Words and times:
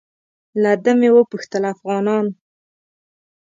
له 0.61 0.71
ده 0.83 0.91
مې 0.99 1.09
وپوښتل 1.13 1.63
افغانان. 1.73 2.25